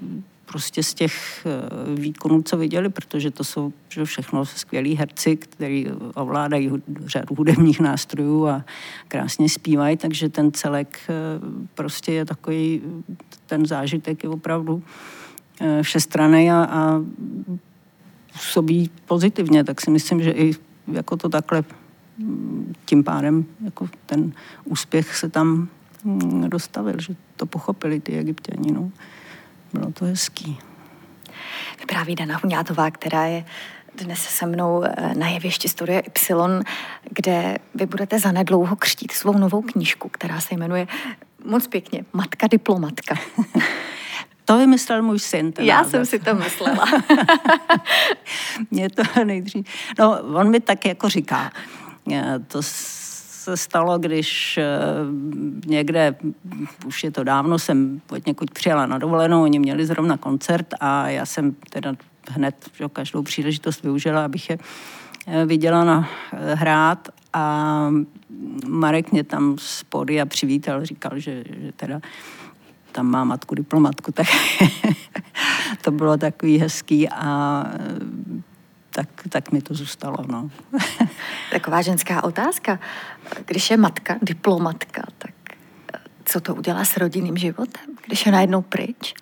prostě 0.50 0.82
z 0.82 0.94
těch 0.94 1.46
eh, 1.46 2.00
výkonů, 2.00 2.42
co 2.42 2.56
viděli, 2.56 2.88
protože 2.88 3.30
to 3.30 3.44
jsou 3.44 3.72
že 3.88 4.04
všechno 4.04 4.46
skvělí 4.46 4.94
herci, 4.94 5.36
kteří 5.36 5.86
ovládají 6.14 6.70
řadu 7.06 7.34
hudebních 7.34 7.80
nástrojů 7.80 8.46
a 8.46 8.64
krásně 9.08 9.48
zpívají, 9.48 9.96
takže 9.96 10.28
ten 10.28 10.52
celek 10.52 10.98
eh, 11.08 11.12
prostě 11.74 12.12
je 12.12 12.24
takový, 12.24 12.82
ten 13.46 13.66
zážitek 13.66 14.24
je 14.24 14.28
opravdu 14.28 14.82
eh, 15.60 15.82
všestraný 15.82 16.50
a, 16.50 16.68
a 16.70 17.00
působí 18.32 18.90
pozitivně, 19.06 19.64
tak 19.64 19.80
si 19.80 19.90
myslím, 19.90 20.22
že 20.22 20.30
i 20.30 20.52
jako 20.92 21.16
to 21.16 21.28
takhle 21.28 21.64
mm, 22.18 22.74
tím 22.84 23.04
pádem 23.04 23.44
jako 23.64 23.88
ten 24.06 24.32
úspěch 24.64 25.16
se 25.16 25.28
tam 25.28 25.68
mm, 26.04 26.50
dostavil, 26.50 27.00
že 27.00 27.14
to 27.36 27.46
pochopili 27.46 28.00
ty 28.00 28.18
egyptěni. 28.18 28.72
No. 28.72 28.90
Bylo 29.72 29.92
to 29.92 30.04
hezký. 30.04 30.58
Vypráví 31.80 32.14
Dana 32.14 32.40
Huňátová, 32.42 32.90
která 32.90 33.24
je 33.24 33.44
dnes 33.94 34.18
se 34.18 34.46
mnou 34.46 34.84
eh, 34.84 35.14
na 35.14 35.28
jevišti 35.28 35.68
Studie 35.68 36.02
Y, 36.30 36.64
kde 37.10 37.58
vy 37.74 37.86
budete 37.86 38.18
zanedlouho 38.18 38.76
křtít 38.76 39.12
svou 39.12 39.38
novou 39.38 39.62
knížku, 39.62 40.08
která 40.08 40.40
se 40.40 40.54
jmenuje 40.54 40.86
moc 41.44 41.66
pěkně 41.66 42.04
Matka 42.12 42.46
diplomatka. 42.46 43.14
To 44.44 44.58
vymyslel 44.58 45.02
můj 45.02 45.18
syn. 45.18 45.52
Já 45.58 45.76
název. 45.76 45.90
jsem 45.90 46.06
si 46.06 46.18
to 46.18 46.34
myslela. 46.34 46.84
Mě 48.70 48.90
to 48.90 49.02
nejdřív... 49.24 49.66
No, 49.98 50.22
on 50.34 50.50
mi 50.50 50.60
tak 50.60 50.86
jako 50.86 51.08
říká. 51.08 51.52
To 52.48 52.62
se 53.40 53.56
stalo, 53.56 53.98
když 53.98 54.58
eh, 54.58 54.64
někde, 55.66 56.14
už 56.86 57.04
je 57.04 57.10
to 57.10 57.24
dávno, 57.24 57.58
jsem 57.58 58.00
od 58.10 58.26
někud 58.26 58.50
přijela 58.50 58.86
na 58.86 58.98
dovolenou, 58.98 59.42
oni 59.42 59.58
měli 59.58 59.86
zrovna 59.86 60.16
koncert 60.16 60.66
a 60.80 61.08
já 61.08 61.26
jsem 61.26 61.54
teda 61.70 61.94
hned 62.28 62.70
že, 62.74 62.88
každou 62.88 63.22
příležitost 63.22 63.82
využila, 63.82 64.24
abych 64.24 64.50
je 64.50 64.58
eh, 65.26 65.46
viděla 65.46 65.84
na 65.84 66.08
eh, 66.32 66.54
hrát. 66.54 67.08
A 67.32 67.88
Marek 68.66 69.12
mě 69.12 69.24
tam 69.24 69.58
z 69.58 69.84
a 70.20 70.26
přivítal, 70.26 70.84
říkal, 70.84 71.18
že, 71.18 71.44
že 71.60 71.72
teda 71.72 72.00
tam 72.92 73.06
má 73.06 73.24
matku 73.24 73.54
diplomatku, 73.54 74.12
tak 74.12 74.26
to 75.82 75.90
bylo 75.90 76.16
takový 76.16 76.58
hezký 76.58 77.08
a 77.08 77.64
tak, 78.90 79.08
tak 79.28 79.52
mi 79.52 79.62
to 79.62 79.74
zůstalo. 79.74 80.16
No. 80.28 80.50
Taková 81.52 81.82
ženská 81.82 82.24
otázka. 82.24 82.78
Když 83.46 83.70
je 83.70 83.76
matka, 83.76 84.16
diplomatka, 84.22 85.02
tak 85.18 85.30
co 86.24 86.40
to 86.40 86.54
udělá 86.54 86.84
s 86.84 86.96
rodinným 86.96 87.36
životem, 87.36 87.96
když 88.06 88.26
je 88.26 88.32
najednou 88.32 88.62
pryč? 88.62 89.14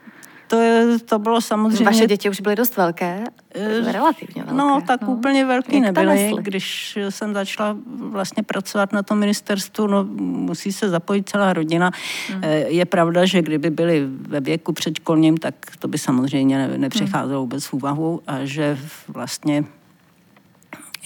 To, 0.49 0.61
je, 0.61 0.99
to 0.99 1.19
bylo 1.19 1.41
samozřejmě... 1.41 1.85
Vaše 1.85 2.07
děti 2.07 2.31
už 2.31 2.41
byly 2.41 2.57
dost 2.57 2.77
velké, 2.77 3.25
eh, 3.55 3.93
relativně 3.93 4.43
velké. 4.43 4.59
No, 4.59 4.81
tak 4.87 5.03
no. 5.03 5.09
úplně 5.09 5.45
velký 5.45 5.75
Jak 5.77 5.85
nebyly. 5.85 6.33
Když 6.41 6.99
jsem 7.09 7.35
začala 7.35 7.77
vlastně 7.99 8.43
pracovat 8.43 8.93
na 8.93 9.03
tom 9.03 9.19
ministerstvu, 9.19 9.87
no, 9.87 10.05
musí 10.21 10.73
se 10.73 10.89
zapojit 10.89 11.29
celá 11.29 11.53
rodina. 11.53 11.91
Hmm. 12.29 12.41
Eh, 12.45 12.59
je 12.59 12.85
pravda, 12.85 13.25
že 13.25 13.43
kdyby 13.43 13.71
byli 13.71 14.07
ve 14.21 14.41
věku 14.41 14.73
předškolním, 14.73 15.37
tak 15.37 15.55
to 15.79 15.89
by 15.89 15.99
samozřejmě 15.99 16.69
nepřecházelo 16.69 17.41
vůbec 17.41 17.65
v 17.65 17.73
úvahu 17.73 18.21
a 18.27 18.45
že 18.45 18.79
vlastně 19.09 19.65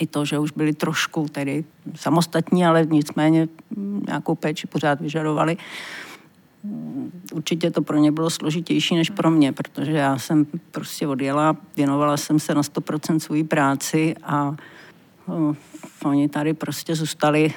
i 0.01 0.07
to, 0.07 0.25
že 0.25 0.39
už 0.39 0.51
byli 0.53 0.73
trošku 0.73 1.29
tedy 1.29 1.65
samostatní, 1.95 2.67
ale 2.67 2.87
nicméně 2.91 3.49
nějakou 4.07 4.35
péči 4.35 4.67
pořád 4.67 5.01
vyžadovali. 5.01 5.57
Určitě 7.33 7.71
to 7.71 7.83
pro 7.83 7.99
ně 7.99 8.13
bylo 8.13 8.31
složitější 8.31 8.95
než 8.95 9.11
pro 9.11 9.31
mě, 9.31 9.53
protože 9.53 9.93
já 9.93 10.19
jsem 10.19 10.47
prostě 10.71 11.07
odjela, 11.07 11.57
věnovala 11.77 12.17
jsem 12.17 12.39
se 12.41 12.55
na 12.55 12.63
100% 12.63 13.19
svůj 13.19 13.45
práci 13.45 14.15
a 14.23 14.57
no, 15.29 15.57
oni 16.05 16.29
tady 16.29 16.55
prostě 16.55 16.95
zůstali 16.95 17.55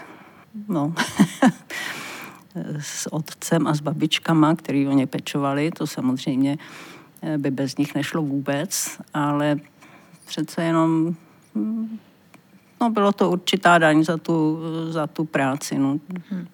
no, 0.68 0.94
s 2.80 3.14
otcem 3.14 3.68
a 3.68 3.74
s 3.74 3.82
babičkama, 3.82 4.56
který 4.56 4.88
o 4.88 4.92
ně 4.92 5.08
pečovali. 5.08 5.72
To 5.72 5.88
samozřejmě 5.88 6.58
eh, 7.22 7.38
by 7.38 7.52
bez 7.52 7.78
nich 7.78 7.96
nešlo 7.96 8.22
vůbec, 8.22 8.98
ale 9.14 9.60
přece 10.26 10.64
jenom 10.64 11.16
hm, 11.56 12.00
no, 12.82 12.90
bylo 12.90 13.12
to 13.12 13.32
určitá 13.32 13.78
daň 13.78 14.04
za 14.04 14.18
tu, 14.18 14.60
za 14.90 15.08
tu 15.08 15.26
práci. 15.26 15.78
No. 15.78 16.00
Hmm. 16.30 16.48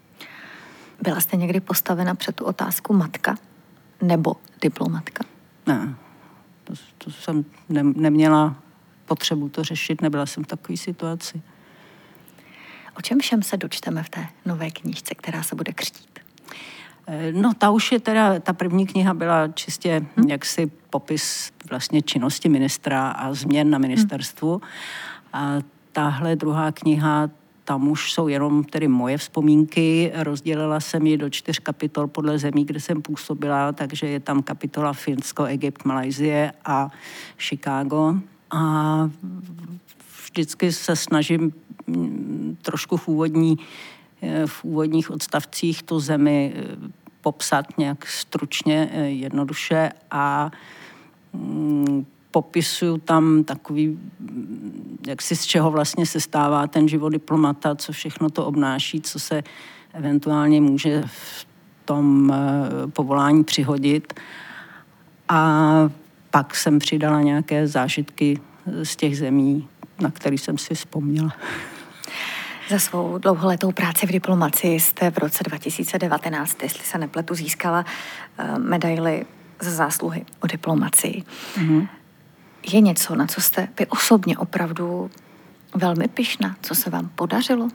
Byla 1.01 1.19
jste 1.19 1.37
někdy 1.37 1.59
postavena 1.59 2.15
před 2.15 2.35
tu 2.35 2.45
otázku 2.45 2.93
matka 2.93 3.35
nebo 4.01 4.35
diplomatka? 4.61 5.23
Ne, 5.67 5.95
to, 6.63 6.73
to 6.97 7.11
jsem 7.11 7.45
ne, 7.69 7.83
neměla 7.83 8.55
potřebu 9.05 9.49
to 9.49 9.63
řešit, 9.63 10.01
nebyla 10.01 10.25
jsem 10.25 10.43
v 10.43 10.47
takové 10.47 10.77
situaci. 10.77 11.41
O 12.97 13.01
čem 13.01 13.19
všem 13.19 13.43
se 13.43 13.57
dočteme 13.57 14.03
v 14.03 14.09
té 14.09 14.27
nové 14.45 14.71
knížce, 14.71 15.15
která 15.15 15.43
se 15.43 15.55
bude 15.55 15.73
křtít? 15.73 16.19
Eh, 17.07 17.31
no, 17.31 17.53
ta 17.53 17.69
už 17.69 17.91
je 17.91 17.99
teda, 17.99 18.39
ta 18.39 18.53
první 18.53 18.87
kniha 18.87 19.13
byla 19.13 19.47
čistě 19.47 20.05
hmm. 20.15 20.29
jaksi 20.29 20.71
popis 20.89 21.51
vlastně 21.69 22.01
činnosti 22.01 22.49
ministra 22.49 23.11
a 23.11 23.33
změn 23.33 23.69
na 23.69 23.77
ministerstvu. 23.77 24.51
Hmm. 24.51 24.61
A 25.33 25.61
tahle 25.91 26.35
druhá 26.35 26.71
kniha, 26.71 27.29
tam 27.71 27.87
už 27.87 28.13
jsou 28.13 28.27
jenom 28.27 28.63
tedy 28.63 28.87
moje 28.87 29.17
vzpomínky. 29.17 30.11
Rozdělila 30.15 30.79
jsem 30.79 31.07
ji 31.07 31.17
do 31.17 31.29
čtyř 31.29 31.59
kapitol 31.59 32.07
podle 32.07 32.39
zemí, 32.39 32.65
kde 32.65 32.79
jsem 32.79 33.01
působila, 33.01 33.71
takže 33.71 34.07
je 34.07 34.19
tam 34.19 34.43
kapitola 34.43 34.93
Finsko, 34.93 35.43
Egypt, 35.43 35.85
Malajzie 35.85 36.53
a 36.65 36.89
Chicago. 37.37 38.15
A 38.51 39.09
vždycky 40.25 40.71
se 40.71 40.95
snažím 40.95 41.53
mm, 41.87 42.57
trošku 42.61 42.97
v, 42.97 43.07
úvodní, 43.07 43.57
eh, 44.21 44.47
v 44.47 44.63
úvodních 44.63 45.11
odstavcích 45.11 45.83
tu 45.83 45.99
zemi 45.99 46.53
eh, 46.55 46.91
popsat 47.21 47.77
nějak 47.77 48.07
stručně, 48.07 48.89
eh, 48.91 49.09
jednoduše 49.09 49.91
a 50.11 50.51
mm, 51.33 52.05
popisuju 52.31 52.97
tam 52.97 53.43
takový, 53.43 53.99
jak 55.07 55.21
si 55.21 55.35
z 55.35 55.45
čeho 55.45 55.71
vlastně 55.71 56.05
se 56.05 56.19
stává 56.19 56.67
ten 56.67 56.87
život 56.87 57.09
diplomata, 57.09 57.75
co 57.75 57.91
všechno 57.91 58.29
to 58.29 58.45
obnáší, 58.45 59.01
co 59.01 59.19
se 59.19 59.43
eventuálně 59.93 60.61
může 60.61 61.03
v 61.05 61.45
tom 61.85 62.33
eh, 62.33 62.87
povolání 62.87 63.43
přihodit. 63.43 64.13
A 65.29 65.89
pak 66.31 66.55
jsem 66.55 66.79
přidala 66.79 67.21
nějaké 67.21 67.67
zážitky 67.67 68.39
z 68.83 68.95
těch 68.95 69.17
zemí, 69.17 69.67
na 69.99 70.11
které 70.11 70.35
jsem 70.35 70.57
si 70.57 70.75
vzpomněla. 70.75 71.33
Za 72.69 72.79
svou 72.79 73.17
dlouholetou 73.17 73.71
práci 73.71 74.07
v 74.07 74.11
diplomaci 74.11 74.67
jste 74.67 75.11
v 75.11 75.17
roce 75.17 75.43
2019, 75.43 76.63
jestli 76.63 76.83
se 76.83 76.97
nepletu, 76.97 77.35
získala 77.35 77.85
eh, 78.37 78.59
medaily 78.59 79.25
za 79.59 79.71
zásluhy 79.71 80.25
o 80.39 80.47
diplomacii. 80.47 81.23
Mm-hmm 81.57 81.87
je 82.67 82.81
něco, 82.81 83.15
na 83.15 83.27
co 83.27 83.41
jste 83.41 83.67
vy 83.79 83.87
osobně 83.87 84.37
opravdu 84.37 85.11
velmi 85.75 86.07
pyšná, 86.07 86.55
co 86.61 86.75
se 86.75 86.89
vám 86.89 87.09
podařilo 87.15 87.69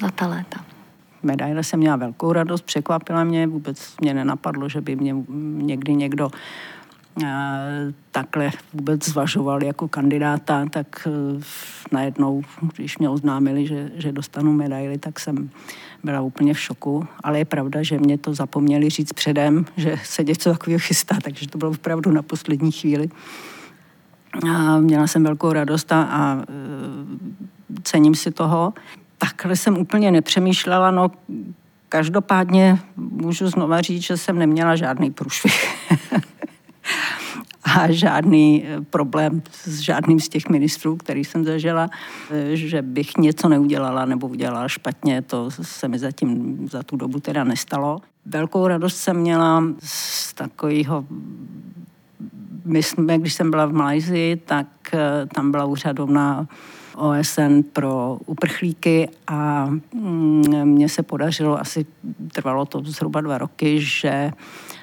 za 0.00 0.10
ta 0.10 0.26
léta? 0.26 0.64
Medaile 1.22 1.64
jsem 1.64 1.80
měla 1.80 1.96
velkou 1.96 2.32
radost, 2.32 2.62
překvapila 2.62 3.24
mě, 3.24 3.46
vůbec 3.46 3.94
mě 4.00 4.14
nenapadlo, 4.14 4.68
že 4.68 4.80
by 4.80 4.96
mě 4.96 5.14
někdy 5.58 5.94
někdo 5.94 6.30
eh, 7.24 7.92
takhle 8.10 8.50
vůbec 8.72 9.04
zvažoval 9.04 9.64
jako 9.64 9.88
kandidáta, 9.88 10.66
tak 10.70 11.08
eh, 11.08 11.40
najednou, 11.92 12.42
když 12.76 12.98
mě 12.98 13.08
oznámili, 13.08 13.66
že, 13.66 13.90
že 13.94 14.12
dostanu 14.12 14.52
medaily, 14.52 14.98
tak 14.98 15.20
jsem 15.20 15.50
byla 16.04 16.20
úplně 16.20 16.54
v 16.54 16.60
šoku. 16.60 17.06
Ale 17.22 17.38
je 17.38 17.44
pravda, 17.44 17.82
že 17.82 17.98
mě 17.98 18.18
to 18.18 18.34
zapomněli 18.34 18.90
říct 18.90 19.12
předem, 19.12 19.64
že 19.76 19.96
se 20.04 20.24
něco 20.24 20.50
takového 20.50 20.78
chystá, 20.78 21.16
takže 21.24 21.48
to 21.48 21.58
bylo 21.58 21.70
opravdu 21.70 22.10
na 22.10 22.22
poslední 22.22 22.72
chvíli. 22.72 23.08
A 24.52 24.78
měla 24.78 25.06
jsem 25.06 25.24
velkou 25.24 25.52
radost 25.52 25.92
a, 25.92 26.02
a 26.02 26.42
cením 27.82 28.14
si 28.14 28.30
toho. 28.30 28.72
Takhle 29.18 29.56
jsem 29.56 29.78
úplně 29.78 30.10
nepřemýšlela, 30.10 30.90
no 30.90 31.10
každopádně 31.88 32.78
můžu 32.96 33.48
znova 33.48 33.80
říct, 33.80 34.02
že 34.02 34.16
jsem 34.16 34.38
neměla 34.38 34.76
žádný 34.76 35.10
průšvih. 35.10 35.76
a 37.64 37.92
žádný 37.92 38.64
e, 38.66 38.80
problém 38.80 39.42
s 39.52 39.78
žádným 39.78 40.20
z 40.20 40.28
těch 40.28 40.48
ministrů, 40.48 40.96
který 40.96 41.24
jsem 41.24 41.44
zažila, 41.44 41.88
e, 42.30 42.56
že 42.56 42.82
bych 42.82 43.16
něco 43.16 43.48
neudělala 43.48 44.04
nebo 44.04 44.28
udělala 44.28 44.68
špatně, 44.68 45.22
to 45.22 45.50
se 45.50 45.88
mi 45.88 45.98
zatím 45.98 46.58
za 46.68 46.82
tu 46.82 46.96
dobu 46.96 47.20
teda 47.20 47.44
nestalo. 47.44 48.00
Velkou 48.26 48.66
radost 48.66 48.96
jsem 48.96 49.16
měla 49.16 49.64
z 49.82 50.34
takového 50.34 51.04
my 52.64 52.82
jsme, 52.82 53.18
když 53.18 53.34
jsem 53.34 53.50
byla 53.50 53.66
v 53.66 53.72
Malajzii, 53.72 54.36
tak 54.36 54.66
eh, 54.94 55.26
tam 55.34 55.50
byla 55.50 55.64
úřadovna 55.64 56.46
OSN 56.96 57.60
pro 57.72 58.18
uprchlíky 58.26 59.08
a 59.26 59.66
mm, 59.94 60.64
mně 60.64 60.88
se 60.88 61.02
podařilo, 61.02 61.60
asi 61.60 61.86
trvalo 62.32 62.64
to 62.64 62.82
zhruba 62.84 63.20
dva 63.20 63.38
roky, 63.38 63.80
že 63.80 64.30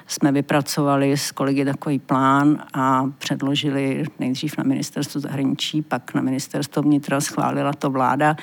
jsme 0.06 0.32
vypracovali 0.32 1.12
s 1.16 1.32
kolegy 1.32 1.64
takový 1.64 1.98
plán 1.98 2.58
a 2.74 3.10
předložili 3.18 4.04
nejdřív 4.18 4.58
na 4.58 4.64
ministerstvo 4.64 5.20
zahraničí, 5.20 5.82
pak 5.82 6.14
na 6.14 6.22
ministerstvo 6.22 6.82
vnitra 6.82 7.20
schválila 7.20 7.72
to 7.72 7.90
vláda, 7.90 8.36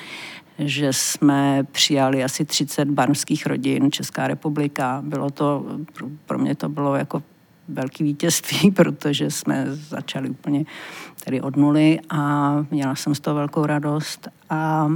že 0.58 0.92
jsme 0.92 1.64
přijali 1.72 2.24
asi 2.24 2.44
30 2.44 2.88
barmských 2.88 3.46
rodin, 3.46 3.92
Česká 3.92 4.28
republika. 4.28 5.02
Bylo 5.04 5.30
to, 5.30 5.66
pro 6.26 6.38
mě 6.38 6.54
to 6.54 6.68
bylo 6.68 6.96
jako 6.96 7.22
velký 7.68 8.04
vítězství, 8.04 8.70
protože 8.70 9.30
jsme 9.30 9.66
začali 9.70 10.30
úplně 10.30 10.64
tady 11.24 11.40
od 11.40 11.56
nuly 11.56 12.00
a 12.10 12.52
měla 12.70 12.94
jsem 12.94 13.14
z 13.14 13.20
toho 13.20 13.36
velkou 13.36 13.66
radost 13.66 14.28
a 14.50 14.88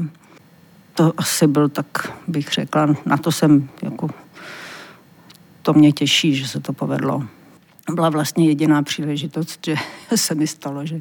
to 0.94 1.12
asi 1.16 1.46
byl, 1.46 1.68
tak 1.68 2.12
bych 2.28 2.48
řekla, 2.48 2.94
na 3.06 3.16
to 3.16 3.32
jsem 3.32 3.68
jako, 3.82 4.10
to 5.62 5.72
mě 5.72 5.92
těší, 5.92 6.34
že 6.34 6.48
se 6.48 6.60
to 6.60 6.72
povedlo. 6.72 7.24
Byla 7.94 8.08
vlastně 8.08 8.46
jediná 8.46 8.82
příležitost, 8.82 9.66
že 9.66 9.74
se 10.16 10.34
mi 10.34 10.46
stalo, 10.46 10.86
že 10.86 11.00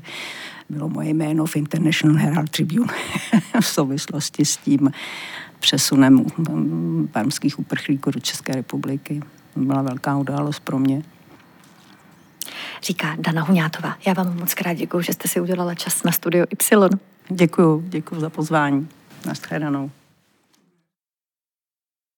bylo 0.70 0.90
moje 0.90 1.10
jméno 1.10 1.46
v 1.46 1.56
International 1.56 2.18
Herald 2.18 2.50
Tribune 2.50 2.94
v 3.62 3.66
souvislosti 3.66 4.46
s 4.46 4.58
tím 4.58 4.92
přesunem 5.60 6.26
barmských 7.14 7.60
uprchlíků 7.60 8.12
do 8.12 8.20
České 8.20 8.54
republiky. 8.54 9.22
Byla 9.56 9.82
velká 9.82 10.18
událost 10.18 10.60
pro 10.60 10.80
mě. 10.80 11.04
Říká 12.84 13.16
Dana 13.20 13.44
Huňátová. 13.44 13.96
Já 14.08 14.14
vám 14.14 14.38
moc 14.40 14.54
krát 14.54 14.74
děkuji, 14.74 15.02
že 15.02 15.14
jste 15.14 15.28
si 15.28 15.42
udělala 15.42 15.76
čas 15.76 16.04
na 16.04 16.12
studio 16.12 16.46
Y. 16.52 16.98
Děkuji, 17.30 17.84
děkuji 17.88 18.20
za 18.20 18.30
pozvání. 18.30 18.88
Naschledanou. 19.26 19.92